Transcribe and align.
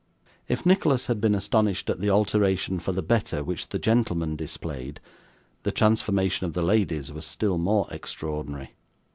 If 0.47 0.65
Nicholas 0.65 1.05
had 1.05 1.21
been 1.21 1.35
astonished 1.35 1.87
at 1.87 1.99
the 1.99 2.09
alteration 2.09 2.79
for 2.79 2.91
the 2.91 3.03
better 3.03 3.43
which 3.43 3.69
the 3.69 3.77
gentlemen 3.77 4.35
displayed, 4.35 4.99
the 5.61 5.71
transformation 5.71 6.47
of 6.47 6.53
the 6.53 6.63
ladies 6.63 7.11
was 7.11 7.23
still 7.23 7.59
more 7.59 7.87
extraordinary. 7.91 8.71